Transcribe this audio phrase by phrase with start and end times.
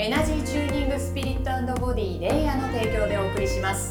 [0.00, 3.90] エナジーチューニングスピリットボディレイヤーの提供でお送りします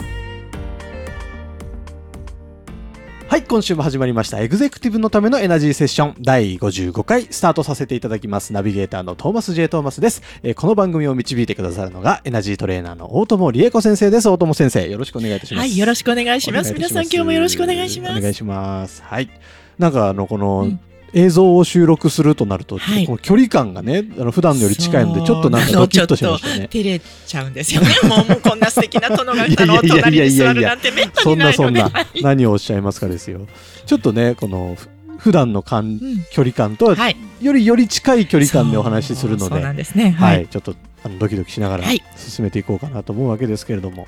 [3.28, 4.40] はい、今週も始まりました。
[4.40, 8.54] エグゼクティブのためのエナジーセッション第55回スタートさせていただきます。
[8.54, 9.68] ナビゲーターのトーマス J.
[9.68, 10.22] トーマスです。
[10.44, 14.30] えーこの番組を導いてくださるのがエナジートレーナーの大友理恵子先生です。
[14.30, 15.60] 大友先生、よろしくお願いいたします。
[15.60, 16.74] はい、よろしくお願いします。
[16.74, 18.18] 皆さん今日もよろしくお願いします。
[18.18, 19.04] お願いします。
[19.04, 19.30] はい。
[19.78, 20.80] なんかあの、この、うん
[21.14, 26.68] 映像を収録するとなると、はいこの距離感がね、あの普段より近いので、ちょっとなんかドキッとしましたね。
[26.68, 27.88] 照れちゃうんですよね。
[28.04, 31.72] もうこんな素敵な殿方のおいやいやいや隣に座るなんてめったそにないので。
[31.72, 33.48] んなそんなはい、何をおっしゃいますかですよ。
[33.86, 37.18] ちょっとね、この、ふ普段の感うん距離感とは、はい。
[37.42, 39.56] よりより近い距離感でお話しするので、
[39.96, 40.12] ね。
[40.12, 40.48] は、はいい。
[40.48, 44.08] ちょっとあのドキドキしながらはい進めていこうかなと思うわけですけれども、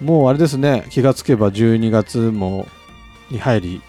[0.00, 2.66] もうあれですね、気がつけば12月も
[3.30, 3.82] に入り、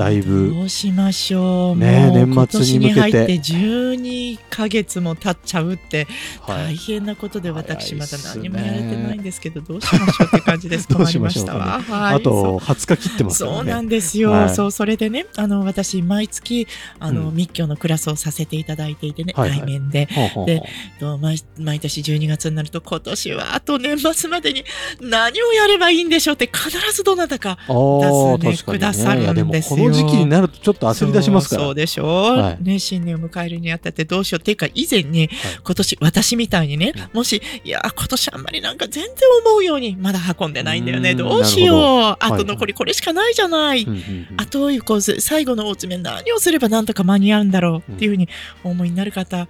[0.00, 1.76] だいぶどうしましょう。
[1.76, 3.00] ね年末に向けて。
[3.00, 6.06] 入って12ヶ月も経っちゃうって
[6.40, 10.88] はい、大変なことで私まだ何もやれてないんですけどどうしましょうって感じです。
[10.90, 11.42] どうしましょ。
[11.42, 11.50] ね。
[11.50, 12.14] はい。
[12.14, 13.50] あと20日切ってますね。
[13.50, 14.54] そうなんですよ、はい。
[14.54, 16.66] そうそれでねあの私毎月
[16.98, 17.34] あの、うん。
[17.36, 19.58] 密教のクラスをさせていただいていてね、はいはい。
[19.58, 20.08] 対面で。
[20.14, 20.62] ほうほうで
[20.98, 24.64] と毎毎年12月になると今年はあと年末までに
[25.02, 29.89] 何をやればいいんでしょうって必ずどなたか出すね確かにくださるんですよ。
[29.89, 31.62] この時期になるとちょっと焦り出しますから。
[31.62, 32.64] そうでしょう、はい。
[32.64, 34.40] ね新年を迎えるにあたってどうしよう。
[34.40, 35.30] っていうか以前に、はい。
[35.62, 39.12] 今年私みたいにね、うもしいや今年あんまりなんか全然
[39.46, 41.14] 思うようにまだ運んでないんだよね。
[41.14, 41.78] どうしよう。
[41.78, 44.26] あはいと残りこれしかないじゃない、うんうんうん。
[44.38, 48.28] あというこう最後の大詰め何をすればなんとか間に合うんだろうっていうふうに
[48.64, 49.48] お思いになる方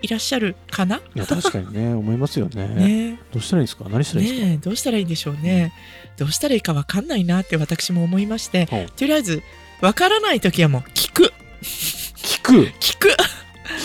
[0.00, 2.68] いらっしゃるかな、いや確かにね、 思いますよね。
[2.68, 3.18] ね。
[3.32, 3.86] どうしたらいいんですか？
[3.88, 5.72] 何したらいいんですねえどうしたらいいんでしょうね、
[6.16, 8.68] どうしたらいいかわかんないなって私も思いまして。
[8.96, 9.42] とりあえず
[9.80, 11.32] わからない時はもう聞く。
[11.62, 12.52] 聞く？
[12.80, 13.16] 聞く。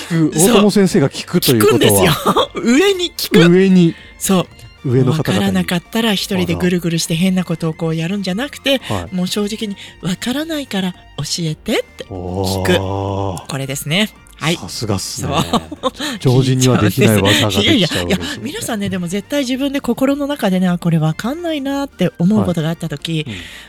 [0.10, 0.32] 聞く。
[0.36, 2.12] 大友先生が聞くとい聞うことくんですよ。
[2.12, 3.52] は上に聞く。
[3.52, 3.96] 上に。
[4.18, 4.48] そう。
[4.86, 9.16] 上のわからなかったら一人でぐるぐるして変なことをこうやるんじゃなくてはい。
[9.16, 12.72] もう正直にわからないから教えてってお聞く。
[12.74, 13.48] ー。
[13.48, 14.56] これですねはい。
[14.56, 15.34] さすがっすね。
[16.20, 23.26] 常人にはできない技がでいやいやきちゃういや皆さんねでも絶対自分で心の中でねあこれわかんないなって思うことがあった時、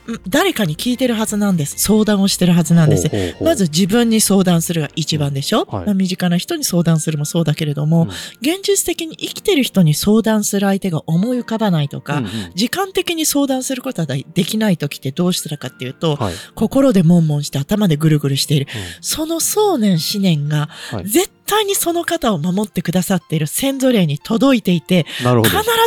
[0.07, 0.21] うん。
[0.29, 1.79] 誰かに聞いてるはずなんです。
[1.79, 3.11] 相談をしてるはずなんです。
[3.43, 5.87] まず自分に相談するが一番でしょ、はい。
[5.87, 8.09] まあ身近な人に相談するもそうだけれども、うん。
[8.41, 12.31] 現実的に生きてる人に相談する相手が思い浮かばないとか、うんうん。
[12.55, 16.35] 時間的に相談することはできない時ってどうしたらかっていうと、はい。
[16.55, 18.67] 心で悶々して頭でぐるぐるしている。
[18.71, 21.05] うその想念思念が、はい。
[21.07, 25.23] 絶対にその方を守ってくださっている先祖霊に届いていて、必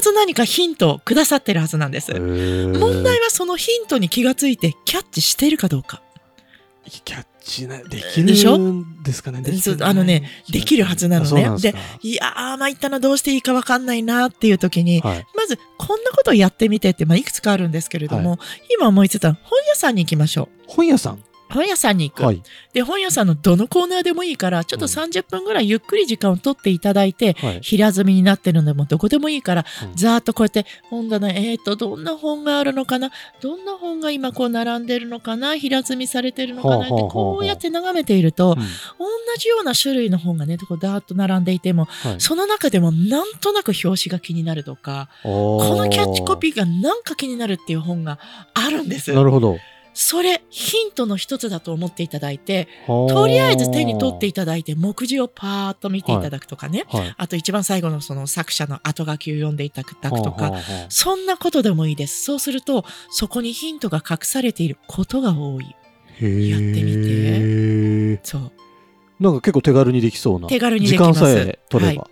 [0.02, 2.14] ず何かヒントをくださってるはずなんです。
[2.14, 6.02] 問題はそのヒントに気がついてキャッチしているかどうか。
[7.04, 9.44] キャッチなできるんですかね？
[9.82, 11.50] あのねできるはずなのね。
[11.60, 15.26] でいやー、参ったな、どうしていいかわかんないなっていう時に、はい。
[15.36, 18.40] まず、こんなことをやってみてって、まあ、いくつかあるんですけれども、
[18.78, 20.64] 今思いついた本屋さんに行きましょう。
[20.68, 21.24] 本屋さん？
[21.50, 22.24] 本屋さんに行く。
[22.24, 22.42] はい。
[22.74, 24.92] で、本屋さんのどのコーナーでもいいから、ちょっとうん。
[24.92, 27.60] 30分ぐらいゆっくり時間を取っていただいて、はい。
[27.62, 29.96] 平積みになってるのでもどこでもいいから、うん。
[29.96, 33.12] ざーっとこうやって本棚、えーと、どんな本があるのかな？
[33.42, 35.56] どんな本が今こう並んでるのかな？
[35.56, 36.86] 平積みされてるのかな？
[36.86, 38.56] ってこうやって眺めていると、うん。
[38.58, 38.64] 同
[39.38, 42.16] じような種類の本がね、こうダーッと並んでいても、はい。
[42.20, 48.20] その中でもなんとなく表紙が気になるとか、ここのキャッチコピーがなんか気になるっていう本が
[48.54, 49.14] あるんです。
[49.14, 49.58] なるほど
[50.00, 56.86] それ、ヒントの一つだと思っていただいて、とりあえず手に取っていただいて、目次をパーッと見ていただくとかね。
[56.90, 57.16] はい。
[57.18, 60.54] あと一番最後のその作者の後書きを読んでいただくとか、
[60.90, 62.24] そんなことでもいいです。
[62.24, 65.66] そうすると、そこにヒントが隠されていることが多い。
[66.20, 68.20] やってみて。
[68.24, 68.52] そう。
[69.20, 70.48] なんか結構手軽にできそうな。
[70.48, 71.20] 手軽にできます。
[71.22, 72.10] 時間さえ取れば、は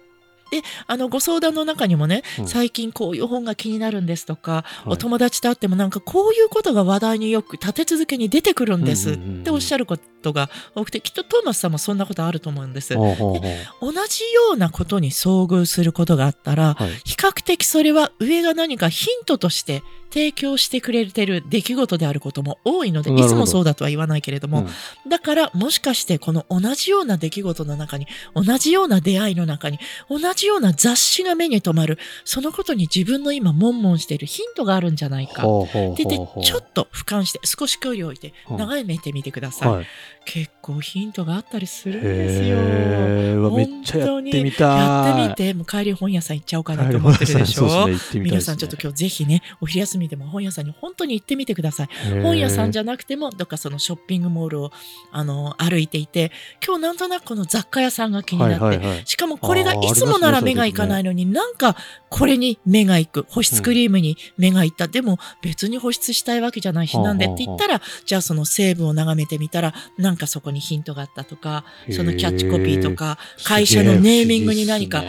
[0.88, 2.48] あの、ご相談の中にもね、うん。
[2.48, 4.94] 最近こういう本が気になるんですとか、はい。
[4.94, 12.96] お友達と会ってもなんかこういうことが話題によく立て続けに出てくるんですっておっしゃる方ことが多くて、きっとトーマスさんもそんなことあると思うんです。
[12.96, 13.94] ほうほうほう。
[13.94, 16.90] 同じようなことに遭遇することがあったら、はい。
[17.04, 25.10] 比較的それは上が何かヒントとして提供してくれてる出来事であることも多いので、いつもそうだとは言わないけれども、うん。
[25.10, 29.78] だからもしかしてこの同じような出来事の中に、同じような出会いの中に、
[30.10, 35.44] 同じような雑誌が目に留まる、そのことに自分の今悶々しているヒントがあるんじゃないか。
[35.44, 36.26] ほうほうで、でほう。
[36.26, 38.58] ほうちょっと俯瞰して、少し距離を置いて、うん。
[38.58, 39.70] 眺めてみてください。
[39.70, 39.86] はい
[40.26, 43.52] 結構ヒントがあったりするんですよ。
[43.52, 47.70] めっちゃやってみたいやってみて、もう帰り本屋さん行っちゃおうかなと思ってるでしょ。
[47.70, 51.88] そうですね皆さんちょっと今日ぜひね、お昼休みでも本屋さんに本当に行ってみてください。
[52.24, 54.72] 本屋さんじゃなくても、どっかそのショッピングモールを、
[55.12, 56.32] あの、歩いていて、
[56.66, 61.76] 今日なんとなくこの雑貨屋さんが気になって、はいはいはいしかもこれがいつもなら目がいかないのに、なんか
[62.10, 63.26] これに目がいく。
[63.30, 64.88] 保湿クリームに目がいった。
[64.88, 75.04] でも別に保湿したいわけじゃないし、はあなんでって言ったら、じゃあその成分を眺めてみたら、なんかそこにヒントがあったとか、そのキャッチコピーとか、会社のネーミングに何か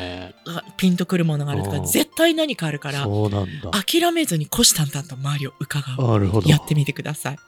[0.77, 3.07] ピンとくるものがあるとか、絶対何かあるから、
[3.73, 6.43] 諦めずに虎視眈々と周りを伺う。
[6.49, 7.39] やってみてください。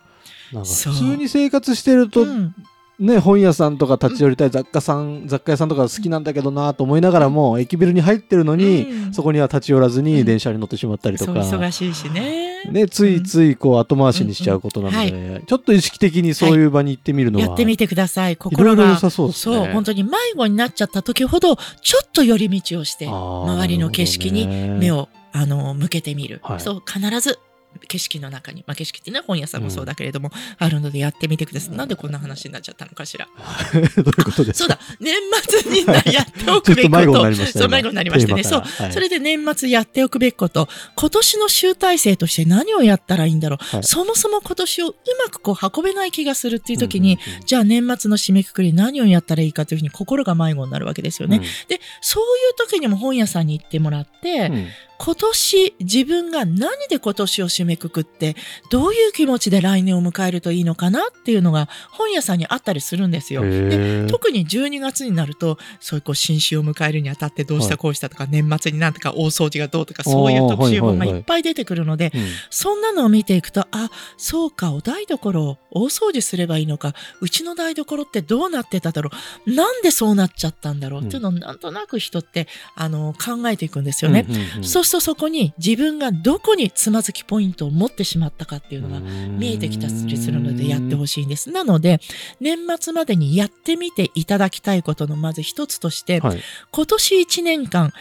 [0.50, 2.54] 普通に生活してると、うん
[2.98, 12.62] ね、本屋さんとか立ち寄りたい雑貨さん、雑貨屋さんとか好きなんだけどなと思いながらも、駅ビルに入ってるのに、うんそこには立ち寄らずうんに電車に乗ってしまったりとそうか、忙しいしね。
[12.70, 18.36] ね、ついついこう後回しにしちゃうことなので、うんちょっと意識的にそういう場に行ってみるのは、やってみてください。
[18.36, 19.56] 心が良さそうですね。
[19.56, 24.98] そう、本当に迷子になっちゃった時ほど、ちょっと寄り道をして、周りの景色に目を。
[24.98, 26.40] を、あの、向けてみる。
[26.42, 27.38] はいそう、必ず
[27.88, 31.76] 景色の中に、まあ景色ってね、本屋さんもそうだけれども、あるのでやってみてください。
[31.76, 33.28] なんでこんな話になっちゃったのかしら。
[33.72, 34.66] どういうことですか？
[34.66, 35.14] そうだ、年
[35.62, 37.22] 末になやっておくべきこちょっと迷子にと。
[37.22, 38.42] なりましたねそう、迷子になりましてね。
[38.44, 38.60] そう。
[38.60, 38.92] はい。
[38.92, 43.64] それで年末やっておくべきこと、今年の集大成として何をやったらいいんだろう。
[43.64, 43.84] はい。
[43.84, 44.94] そもそも今年をう
[45.24, 47.46] まくこう運べない気がするっていう時に、うんうんうん。
[47.46, 51.40] じゃあ年末の締めくくり何をやったらいいかというふうに心が迷子になるわけですよね。
[51.68, 54.68] で、そういう時にも本屋さんに行ってもらって、うんうん
[54.98, 58.34] 今年自分が何で今年を締めくくって、
[58.68, 63.44] どういう気持ちで来年を迎えるといいのかなっていうのが本屋さんにあったりするんですよ。
[63.44, 72.20] へでー特に12月になると、そういうこう新春を迎えるにあたってどうしはいたこうしたとか、年末になんとか大掃除がどうとか、そういう特集本がいっぱい出てくるので、うん。
[72.50, 79.10] そんなのを見ていくと、あ、そうか、お台所を大掃除すればいいのか、うちの台所ってどうなってただろ
[79.46, 84.26] う、なんでそうなっちゃったんだろう、うんっていうのをなんとなく人って、あの、考えていくんですよね。
[84.28, 91.50] うんうんうんそそこに自分がどこにつまずきポイントを持ってしまったかっていうのが見えてきたりするのでやってほしいんです。
[91.50, 92.00] なので、
[92.40, 96.40] 年末までにやってみていただきたいことのまず一つとして、はい
[96.70, 97.92] 今年一年間、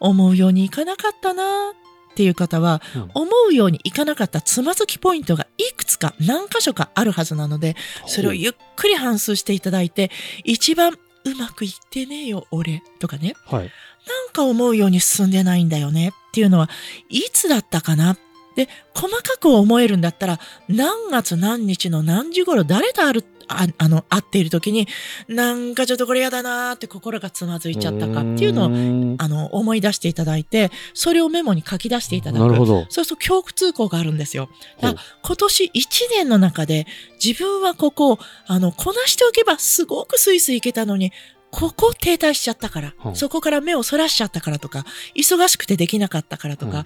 [0.00, 1.72] 思うようにいかなかったな
[2.12, 7.76] っていう方は、うん思うようにいかなかったつまずきポイントがいくつか何箇所かあるはずなので、
[8.06, 10.10] それをゆっくり反数していただいて、
[10.44, 12.82] 一番うまくいってねえよ、俺。
[12.98, 13.34] とかね。
[13.46, 13.70] はい
[14.06, 16.68] なんか思うように進んでないんだよねっていうのは、
[17.08, 18.16] いつだったかな？
[18.56, 24.88] で、細かく思えるんだったら、何月何日の何時頃誰とある、ああの、会っている時に、
[25.28, 32.42] なんかちょっとこれやだなーって心がつまずいちゃったかっていうのを、をあの、思い出していただいて、それをメモに書き出していただく。
[32.42, 34.48] なるほどそうすると共通項があるんですよ。
[34.80, 35.70] だ今年1
[36.10, 36.86] 年の中で
[37.24, 41.12] 自分はここを、あの、こなしておけばすごくスイスイいけたのに、
[41.54, 43.10] ここ停滞しちゃったから、う。
[43.10, 44.84] んそこから目をそらしちゃったからとか、
[45.14, 46.84] 忙しくてできなかったからとか、うん。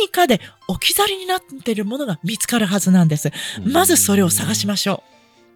[0.00, 3.32] 何かで置き去りになっているものが見つかるはずなんです。
[3.64, 5.02] まずそれを探しましょ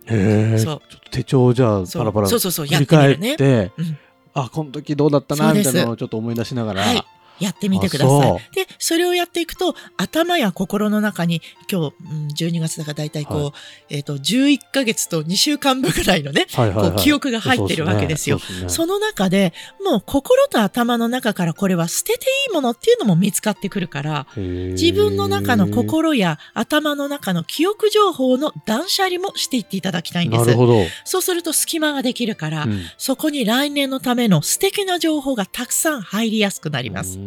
[0.06, 2.41] へえちょそうっと手帳をじゃあパラパラそう。
[2.41, 2.52] そう。
[2.52, 3.99] そう、振やってみるうん。
[4.32, 6.82] あこの時どうだったなみたいなのをちょっと思い出しながら。
[6.82, 7.05] はい。
[7.40, 8.54] やってみてください。
[8.54, 13.52] で、それをやっていくと、頭や心の中に、今日、うん12月だから大体こう、はい。
[13.90, 16.90] えっ、と、11ヶ月と2週間分ぐらいのね、はいはいはい。
[16.90, 18.38] こう記憶が入ってるわけですよ。
[18.38, 18.68] そうっね。
[18.68, 19.52] その中で、
[19.85, 30.47] もう心と頭の中からこれは捨てていいものっていうのも見つかってくるから、自分の中のへ心や頭の中の記憶情報の断捨離もしていっていただきたいーんです。
[30.47, 32.82] なるほど、そうすると隙間ができるから、うん。
[32.99, 37.18] そこに来年のための素敵な情報がたくさん入りやすくなります。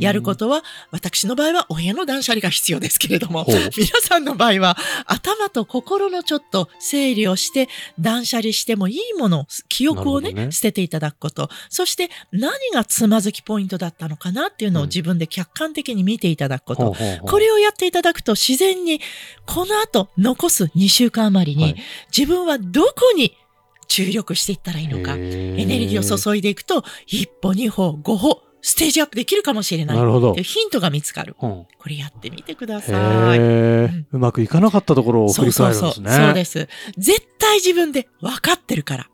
[0.00, 4.76] やることは、私の場合はお部屋の断捨離が必要ですけれども、皆さんの場合は
[5.06, 10.52] 頭と心のちょっと整理をして断捨離してもいいもの、記憶をねね。
[10.52, 14.88] 捨てていただくこと、そして何がつまずきポイントだったのかなっていうのをうん。
[14.88, 16.94] 自分で客観的に見ていただくこと。
[17.22, 19.00] これをやっていただくと自然に
[19.46, 21.76] この後残す2週間余りにはい。
[22.16, 23.36] 自分はどこに
[23.86, 25.14] 注力していったらいいのか。
[25.14, 29.96] エネルギーを注いでいくと、一歩、二歩、五歩、ステージアップできるかもしれない。
[29.96, 31.36] なるほどヒントが見つかる。
[31.40, 31.66] うん。
[31.78, 32.92] これやってみてくだへさ
[33.36, 33.38] い。
[33.38, 36.04] え、うんうまくいかなかったところを振そうりそうそう。
[36.04, 36.64] 返るんですね。
[36.64, 36.68] そうです。
[36.98, 39.08] 絶対自分で分かってるから。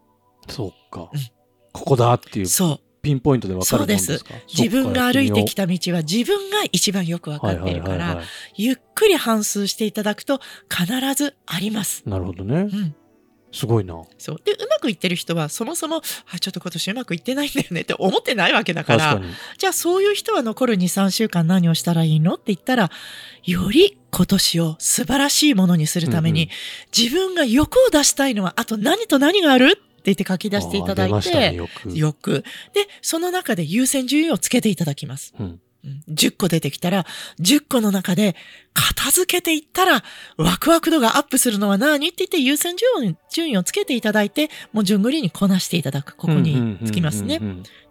[0.48, 1.10] そうか。
[1.12, 1.20] うん
[1.72, 2.80] ここだっていうそう。
[3.02, 4.32] ピンポイントで分かるもんですか？
[4.46, 8.22] 自分が歩いてきたた道は自分が一番よく分かっているから、
[8.56, 8.62] い。
[8.62, 12.02] ゆっくり反数していただくと必ずあります。
[12.06, 12.60] なるほどね。
[12.60, 12.94] うん。
[13.54, 14.02] すごいな。
[14.18, 14.40] そう。
[14.44, 19.22] で、うまくいってる人は、そもそも、あ、ちょっと今年うまくいってないんだよねって思ってないわけだから。
[19.56, 22.90] じゃあそういう人は残る2、3週間何をしたらいいのって言ったら、
[23.44, 26.48] より今年を素晴らしいものにするために、うん
[26.96, 29.72] 自分が欲を出したいのは、あと何と何がある？
[29.72, 31.90] って言って書き出していただいあー出ましたね、て、よく。
[31.96, 32.32] 欲。
[32.72, 35.34] で、その中で優先順位をつけていただきます。
[35.38, 35.60] うん。
[35.84, 37.06] うん10個出てきたら、
[37.40, 38.36] 10個の中で
[38.72, 40.02] 片付けていったら、
[40.36, 46.16] ワクワク度がアップするのは何って言って優先順位順位をつけていただいて、もう順繰りにこなしていただく。
[46.16, 47.38] ここにつきますね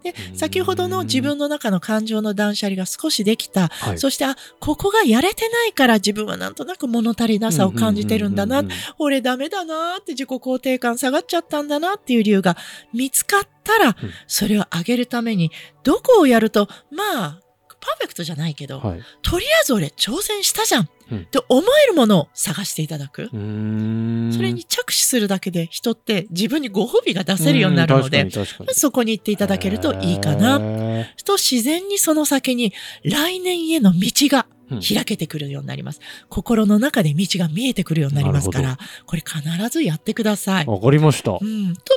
[0.02, 3.68] でう、ん先ほどの自分の中の感情の断捨離が少しできた。
[3.68, 8.64] はいそして、あ、ここがやれてないから自分はなんとなく物足りなさを感じてるんだな。
[8.98, 12.56] 俺ダメだなって自己肯定感下がっちゃったんだなっていう理由が
[12.92, 13.96] 見つかったら、
[14.26, 15.50] それを上げるために、
[15.82, 17.43] どこをやると、まあ、
[17.84, 19.02] パーフェクトじゃないけど、はい。
[19.20, 23.24] とりあえず俺挑戦したじゃん、うんって思えるものを探していただく。
[23.24, 30.58] うーんそれに着手するだけで人って自分にご褒美が出せるようになるので、うん確かに確かにそこに行っていただけるといいかな。
[30.60, 32.72] へと自然にその先に
[33.02, 34.46] 来年への道が
[34.80, 36.00] 開けてくるようになります。
[36.28, 40.66] 心の中で道が見えてくるようになりますかなら、これ必ずやってください。
[40.66, 41.34] わかりましたう。
[41.36, 41.38] ん。
[41.38, 41.44] ト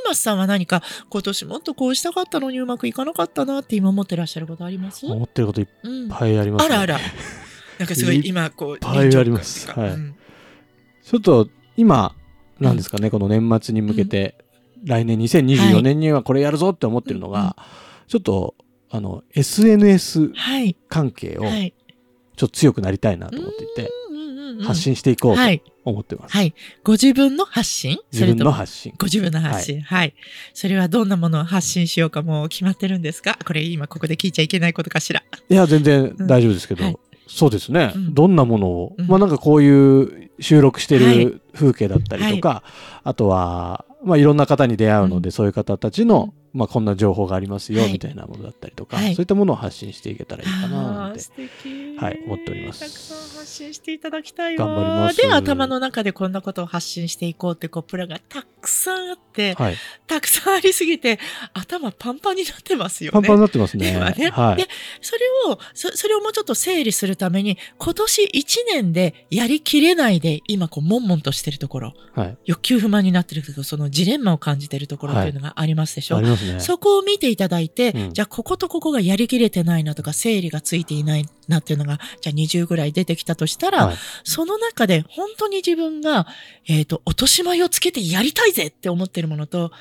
[0.04, 5.06] ーマスさんは何か今年もっとこうしたかったのにうまくいかなかったなって今思ってらっしゃることあります？
[5.06, 6.08] 思ってることいっうん。
[6.08, 6.74] ぱいあります、ね。
[6.74, 6.98] あらあら。
[7.78, 10.14] なんかすごい今こう、いっぱいあります臨場感っていうかはい
[11.04, 12.14] ちょっと今、
[12.60, 14.36] なんですかね、この年末に向けて、
[14.84, 17.56] 来年2024年にはこれやるぞって思ってるのが、
[18.08, 18.54] ちょっと、
[18.90, 20.76] あの、SNS はい。
[20.88, 21.72] 関係をはい。
[22.38, 23.90] ちょっと強くなりたいなと思っていて、
[24.64, 25.62] 発信していこうとはい。
[25.84, 26.36] 思ってます。
[26.36, 26.54] はい。
[26.84, 27.98] ご自分の発信？
[28.12, 28.94] 自分の発信。
[28.98, 30.14] ご自分の発信、はい。
[30.54, 33.38] それはどんなものを発信しようかもう決まってるんですか？
[33.44, 35.22] これ今ここで聞いちゃいけないことかしら。
[35.48, 36.98] いや、全然大丈夫ですけど、うんはい。
[37.26, 38.14] そうですね、うん。
[38.14, 39.06] どんなものを、うん。
[39.06, 41.24] まあなんかこういう収録してはい。
[41.24, 42.62] る風景だったりとか、
[43.04, 45.32] あとは、まあいろんな方に出会うので、うん。
[45.32, 51.20] そういう方たちの、まあこんな情報がありますよ、はいみたいなものだったりとか、はいそういったものを発信していけたらいいかなあなんて。
[51.98, 54.66] はい思っておりますたくさん発信していただきたいわ。
[54.66, 59.76] 頑張りますで、頭の中でこんなことを発信していこうってこうプランがたくさんあって、はい。
[60.06, 61.18] たくさんありすぎて
[61.54, 63.12] 頭パンパンになってますよね。
[63.12, 63.90] パンパンになってますね。
[63.90, 64.68] 今ねはいで。
[65.00, 65.20] それ
[65.52, 72.38] をそ、それをもうちょっと整理するために、今年1年でやりきれないで、今こう、悶々としてるところ、はい。
[72.44, 76.60] 欲求不満になってるところ、そのジレンマを感じてるところっていうのがありますでしょ、ありますね。
[76.60, 86.26] そこを見ていただいて、うんじゃあこことここがやりきれてないなとか、整理がついていないなっていうのが、じゃあ20ぐらい出てきたとしたら、はいその中で本当に自分が、
[86.66, 89.72] えっ、と、落とし前をつけてやりたいぜって思ってるものと、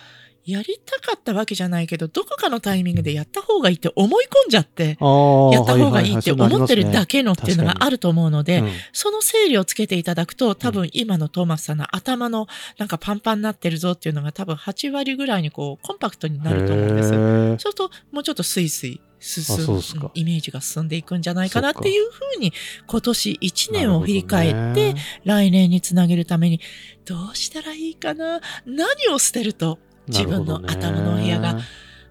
[0.47, 8.71] やりたかったわけじゃないけど、どこかのタイミングでやった方がいいって思い込んじゃって、やった方がいいって思ってるだけのっていうのがあるると思うので、うん。
[8.93, 17.09] その整理をつけていただくと、多分今のトーマスさんの頭のなんかパンパンになってるぞっていうのが多分8割ぐらいにこうコンパクトになると思うんです。
[17.09, 22.53] そうすると、もうちょっとスイスイ進むイメージが進んでいくんじゃないかなそっていうふうに、
[22.85, 26.61] 今年1年を振り返って来年につなげるために、
[27.05, 31.59] どうしたらいいかな何を捨てると、自分の頭の部屋が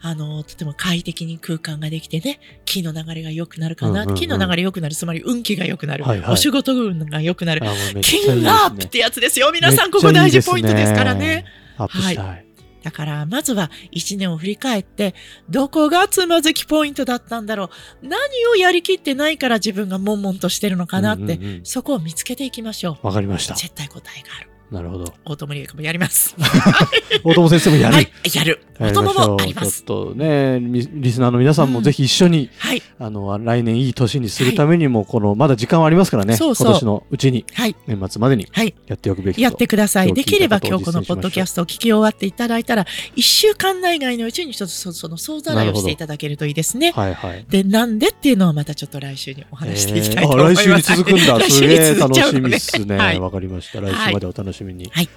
[0.00, 3.90] あの、とても快適に空間ができてね、気の流れが良くなるかな。
[3.90, 6.04] うんうんうん気の流れ良くなる、つまり運気が良くなる。
[6.04, 7.62] はいはいお仕事運が良くなる。
[7.64, 9.50] あもうめっちゃいいですね金アップってやつですよ。
[9.52, 11.44] 皆さん、ここ大事ポイントですからね。。
[11.76, 12.46] アップしたい。
[12.82, 15.14] だから、まずは一年を振り返って、
[15.50, 17.70] どこがつまずきポイントだったんだろ
[18.02, 18.06] う。
[18.06, 23.06] 何をやりきってないから自分が悶々としてるのかなって、うんうんうんそこを見つけていきましょう。
[23.06, 23.54] わかりました。
[23.54, 24.55] 絶対答えがある。
[24.70, 25.14] なるほど。
[25.24, 26.34] 大友理恵子もやります。
[27.22, 27.94] 大友先生もやる。
[27.94, 28.60] はい、やる。
[28.80, 29.84] や大友もあります。
[29.84, 36.36] ちょっとね、リリスナーの皆さんもぜひ一緒に、はい、あの、来年いい年にするためにも、この、まだ時間はありますからね。
[36.36, 38.74] そうそう今年のうちに、はい、年末までにはい。
[38.86, 39.40] やっておくべきと。
[39.40, 40.12] やってください。
[40.12, 46.90] できれば今日このポッドキャストを聞き終わっていただいたら、一週間内外のうちに一つそその総ざらいをしていただけるといいですね。
[46.90, 47.46] はいはい。
[47.48, 50.62] で、なんでっていうのをまたちょっと来週にお話していきたいと思います。
[50.62, 51.38] えーあ来週に続くんだ。
[51.38, 52.96] 来すげえ 楽しみっすね。
[52.96, 53.80] はいわかりました。
[53.80, 54.90] 来週までお楽しみに。
[54.92, 55.08] はい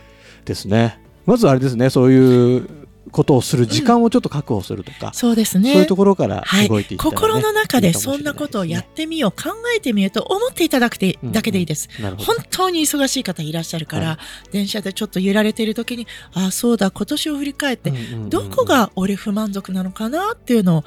[0.46, 1.00] ですね。
[1.26, 2.68] まずあれですね、そういう
[3.12, 5.74] ことをする時間をちょっと確保するとか、そうですね。
[5.74, 11.88] そういうところからはい動いていったら、ね心の中でそんなことをやってみよう、考えてみようと思っていただくて、うんだけでいいです。
[11.90, 12.46] ねなるほど本。
[12.50, 14.20] 当に忙しい方いらっしゃるから、は
[14.52, 20.84] 電車でちょっと揺られている時に、ああ、そうだ、今年を振り返って、うんうんうんうんどこが俺不満足なのかなっていうのを、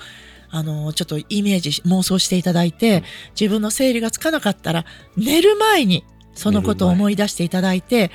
[0.51, 3.03] あの、ちょっとイメージ、妄想していただいて、
[3.39, 4.85] 自分の整理がつかなかったら、
[5.17, 6.05] 寝る前に、
[6.35, 8.11] そのことを思い出していただいて、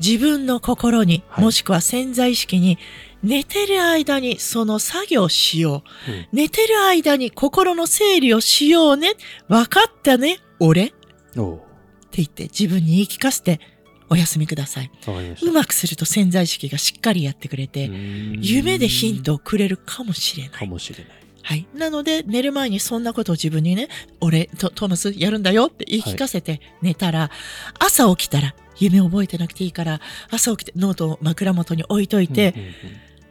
[0.00, 2.78] 自分の心に、はいもしくは潜在意識に、
[3.22, 6.10] 寝てる間にその作業をしよう。
[6.10, 9.12] うん寝てる間に心の整理をしようね。
[9.48, 10.88] わかったね、俺っ
[12.12, 13.60] て言って自分に言い聞かせて
[14.10, 14.90] お休みください。
[15.42, 17.90] うまくすると潜在意識がしっかりやってくれて、
[18.40, 20.68] 夢でヒントをくれるかもしれなかい。
[20.68, 21.21] もしれない。
[21.42, 21.66] はい。
[21.74, 23.88] なので、寝る前にそんなことを自分にね、
[24.20, 27.30] 俺、トトーマスやるんだよって言い聞かせて寝たら、
[27.78, 32.74] 朝起きたら、夢覚えてなくていいから、朝起きてノートを枕元に置いといて、うんうんうん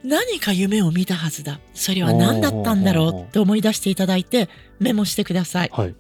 [0.04, 1.60] 何か夢を見たはずだ。
[1.74, 4.50] それは何だったんだろうって思い出していただいて、
[4.80, 5.70] メモしてください。
[5.72, 5.96] はい。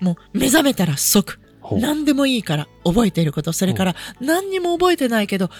[0.00, 1.38] もう目覚めたら即、
[1.72, 5.50] 何でもいいから覚えていること、それから何にも覚えてないけど、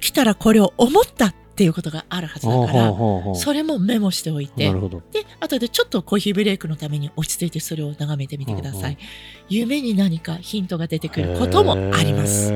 [0.00, 2.94] 起きたらこれを思ったっていうことがあるはずだから、
[3.34, 4.70] それもメモしておいて。
[5.10, 8.98] で、後でちょっとコーヒーブレイクのために落ち着いてそれを眺めてみてください。
[9.48, 12.52] 夢に何かヒントが出てくることもあります。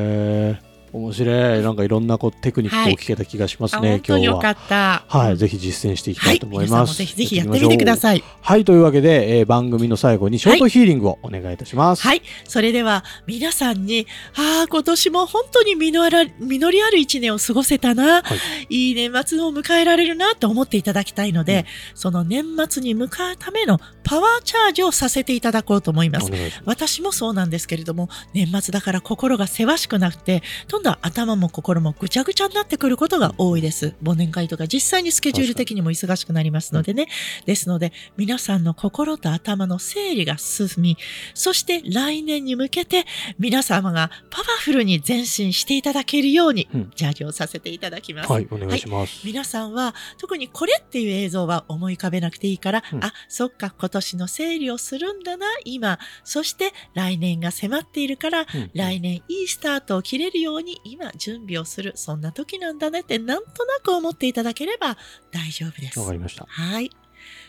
[0.92, 1.62] 面白い。
[1.62, 5.02] なんかいろんなこうテクニックを聞けた気がしますあね、本当によか今日は。
[5.04, 5.18] った。
[5.18, 6.90] はい、うんぜひ実践していきたはいい、と思い皆さんます。
[6.90, 7.97] もぜひぜひやってみてくだい。
[7.97, 8.25] さい。
[8.40, 12.02] はい、というわけで、えー番組の最後にショートヒーリングをお願いいたします。
[12.02, 12.23] はい。
[12.47, 14.06] それでは、皆さんに、
[14.37, 18.25] ああ、今年も本当に実ら実りある一年を過ごせたな、、は
[18.68, 26.30] いい年末を迎えられるなと思っていただきたいので、うんその年末に向かうためのパワーチャージをさせていただこうと思います。
[26.64, 33.94] 私もそうなんですけれども、年末だから心がせわしくなくて、どんどん頭も心もぐちゃぐちゃになってくることが多いです。
[34.02, 37.06] 忘年会とか実際にスケジュール的にも忙しくなりますのでね。
[37.46, 40.96] ですので、皆さんの心と頭の整理が進み、
[41.34, 43.06] そして来年に向けて
[43.38, 48.32] 皆様がパワフルに前進していただけるようにうん、ジャージをさせていただきます。
[48.32, 49.22] はい、お願いします。
[49.25, 55.99] 皆さんは特にこれっていう映像は思い浮かべなくていいから、うんあ、そっか、今年の整理をするんだな、今。
[56.25, 61.93] そして来年が迫っているから、うん来年いいスタートを切れるように今準備をする。
[61.97, 64.97] そんな時なんだねってなんとなく思っていただければ
[65.33, 65.99] 大丈夫です。
[65.99, 66.47] わかりました。
[66.49, 66.91] はい。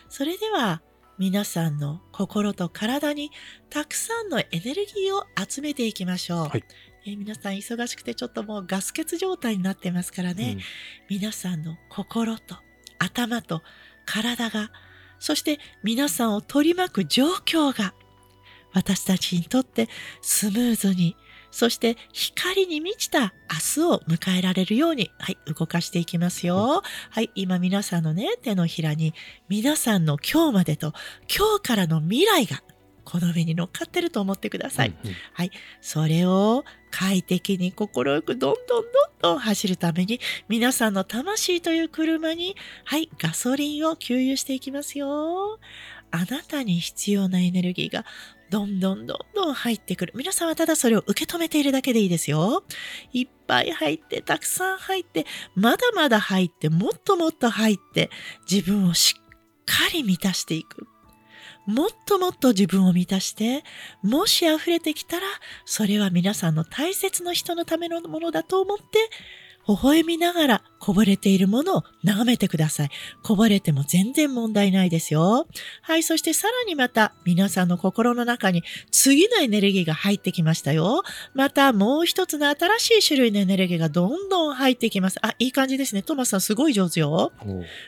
[0.08, 0.82] それでは、
[1.18, 3.30] 皆さんの心と体に
[3.70, 6.48] たくさんのエネルギーを集めていきましょう。
[6.48, 6.64] はい
[7.04, 10.58] えー皆さん忙しくてちょっともうガス欠状態になってますからね。
[11.08, 12.56] 皆さんの心と
[12.98, 13.62] 頭と
[14.06, 14.70] 体が、
[15.18, 17.94] そして皆さんを取り巻く状況が、
[18.72, 19.88] 私たちにとって
[20.22, 21.16] スムーズに、
[21.52, 23.34] そして光に満ちた
[23.76, 26.82] 明日を迎えられるように、はい、動かしていきますよ。
[27.10, 29.14] はい、今皆さんのね、手のひらに、
[29.48, 30.94] 皆さんの今日までと
[31.28, 32.62] 今日からの未来が、
[33.04, 34.88] この上に乗っかってると思ってください。
[34.88, 35.16] うんうん
[35.80, 45.58] それを快適に心よくどんどんどんどん走るために皆さんの魂という車にはいガソリンを給油していきますよ。
[46.10, 48.04] あなたに必要なエネルギーが
[48.52, 50.12] どんどんどんどん入ってくる。
[50.14, 52.64] 皆さんはただそれを受け止めているだけでいいですよ。
[53.10, 58.10] いっぱい入って、たくさん入って、まだまだ入って、もっともっと入って、
[58.50, 59.22] 自分をしっ
[59.64, 60.86] かり満たしていく。
[61.66, 63.64] もっともっと自分を満たして、
[64.02, 65.26] もし溢れてきたら、
[65.64, 68.84] それは皆さんの大切な人のためのものだと思って、
[69.68, 72.90] 微笑みながらこぼれているものを眺めてください。
[73.22, 75.46] こぼれても全然問題ないですよ。
[75.82, 81.04] はい、そしてさらにまた皆さんの心の中に次のエネルギーが入ってきましたよ。
[81.34, 85.18] またもう一つの新しい種類のエネルギーがどんどん入ってきます。
[85.22, 86.02] あ、いい感じですね。
[86.02, 87.32] トマスさんすごい上手よ。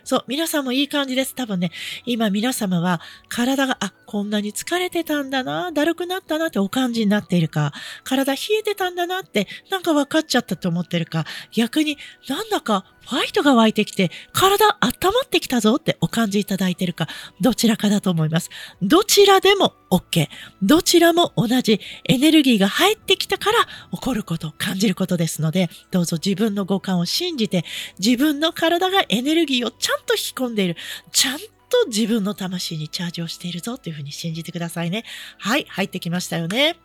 [0.05, 1.35] そう、皆さんもいい感じです。
[1.35, 1.73] 多分ね、
[2.07, 7.73] 今皆様は体が、あ、こんなに疲れてたんだな、だるくなったなってお感じになっているか、
[8.05, 11.25] 体冷えてたんだなって、なんか分かっちゃったと思ってるか、
[11.65, 11.97] 逆に
[12.29, 17.07] なんだかファイトが湧いてきて、体温まってきたぞってお感じいただいてるか、
[17.41, 18.51] どちらかだと思います。
[18.83, 20.29] どちらでも OK。
[20.63, 23.59] どちらも同じエネルギーが入ってきたから
[23.93, 27.65] 起こること、感じることですので、どうぞ自分の五感を信じて、
[27.99, 30.77] 自分の体がエネルギーをちゃんと引き込んでいる。
[31.13, 35.05] ちゃんと自分の魂にチャージをしているぞというふうに信じてくださいね。
[35.39, 36.77] はい、入ってきましたよね。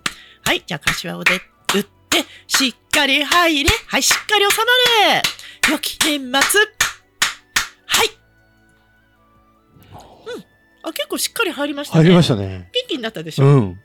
[0.45, 1.39] はい、じゃあ柏をで打っ
[2.09, 3.69] て、しっかり入れ。
[3.87, 5.21] はい、しっかり収まれ。
[5.71, 6.31] 良き年末。
[7.85, 8.07] はい。
[10.35, 10.43] うん。
[10.83, 12.03] あ、結構しっかり入りましたね。
[12.03, 12.69] 入りましたね。
[12.73, 13.45] ピンピンになったでしょ？
[13.45, 13.79] うん。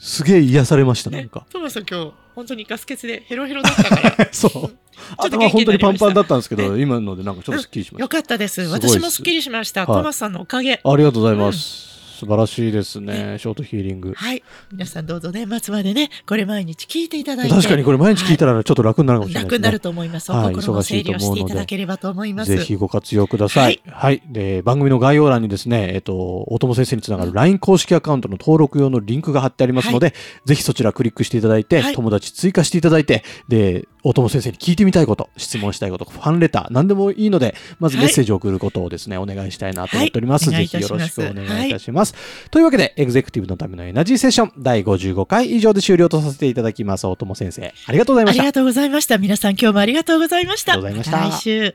[0.00, 1.46] すげえ癒されました、なねんか。
[1.50, 4.28] トマスさん今日、本当にガス欠でヘロヘロだったから。
[4.32, 4.52] そう。
[4.52, 8.62] ちょっと頭元気本当にパンパンだっったんですけど、今のでなんかちょっとスッキリしましよかったです。
[8.64, 9.84] すごいです私もスッキリしました。
[9.84, 10.78] はいトマスさんのおかげ。
[10.78, 10.90] た。
[10.90, 11.97] ありがとうございます。
[12.18, 13.38] 素晴らしいですね。
[13.38, 14.12] ショートヒーリング。
[14.12, 14.42] はい。
[14.72, 17.54] 皆さんどうぞ年末までね、これ毎日聞いていただいて。
[17.54, 19.56] 確かにこれ毎日聞いたらちょっと楽になるかもしれないですね。
[19.56, 20.32] 楽になると思います。
[20.32, 22.50] はいお心の忙しい整理をしていと思うのでただければと思います。
[22.50, 23.80] ぜひご活用ください。
[23.86, 24.20] はい。
[24.26, 26.14] で、番組の概要欄にですね、えっと、
[26.48, 30.12] 大友先生につながる LINE 公式アカウントの登録用のリンクが貼ってありますので、
[30.44, 40.50] ぜひそちらクリックしていただいて、はい友達追加していただいて、で、大友先生に聞いてみたいこと、質問したいこと、ファンレター、何でもいいので、まずはいメッセージを送ることをですね、お願いしたいなと思っております。
[40.50, 42.07] はいぜひよろしくおお願いいたします願いいたします。
[42.50, 47.06] というわけで、エグゼクティブのためのエナジーセッション第55回以上で終了とさせていただきます。
[47.06, 48.42] 大友先生、ありがとうございました。
[48.42, 49.18] ありがとうございました。
[49.18, 50.72] 皆さん今日もありがとうございました。
[50.74, 51.74] ありがとうございましたた来週。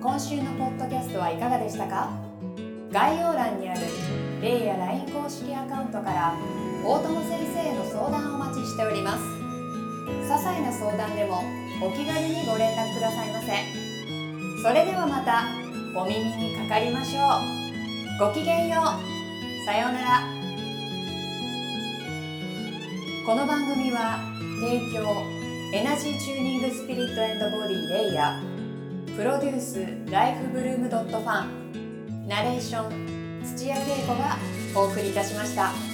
[0.00, 2.10] 今週のポッドキャストはいかがでしたか？
[2.90, 3.80] 概要欄にある
[4.40, 6.32] レイや LINE 公式アカウントから
[6.82, 9.22] 大友先生への相談をお待ちしております
[10.24, 11.42] 些細な相談でも
[11.82, 13.52] お気軽にご連絡くださいませ
[14.62, 15.44] それではまた
[15.94, 17.20] お耳にかかりましょ
[18.24, 18.28] う。
[18.28, 19.64] ごきげんよう。
[19.64, 20.20] さようなら。
[23.24, 24.18] この番組は
[24.60, 25.22] 提供
[25.74, 34.36] エナジーチューニングスピリットボディレイヤープロデュースライフブルームドットファンナレーション土屋恵子が
[34.74, 35.87] お送りいたしました。